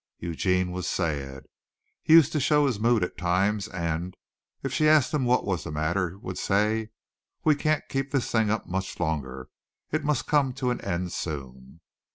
Eugene 0.17 0.71
was 0.71 0.87
sad. 0.87 1.43
He 2.01 2.13
used 2.13 2.31
to 2.31 2.39
show 2.39 2.65
his 2.65 2.79
mood 2.79 3.03
at 3.03 3.19
times 3.19 3.67
and 3.67 4.17
if 4.63 4.73
she 4.73 4.87
asked 4.87 5.13
him 5.13 5.25
what 5.25 5.45
was 5.45 5.63
the 5.63 5.71
matter, 5.71 6.17
would 6.23 6.39
say: 6.39 6.89
"We 7.43 7.53
can't 7.53 7.87
keep 7.87 8.09
this 8.09 8.31
thing 8.31 8.49
up 8.49 8.65
much 8.65 8.99
longer. 8.99 9.49
It 9.91 10.03
must 10.03 10.25
come 10.25 10.53
to 10.53 10.71
an 10.71 10.81
end 10.81 11.11
soon." 11.11 11.81